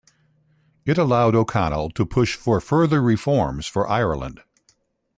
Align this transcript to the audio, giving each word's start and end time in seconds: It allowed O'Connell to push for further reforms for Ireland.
It 0.83 0.97
allowed 0.97 1.35
O'Connell 1.35 1.91
to 1.91 2.07
push 2.07 2.33
for 2.35 2.59
further 2.59 3.03
reforms 3.03 3.67
for 3.67 3.87
Ireland. 3.87 4.41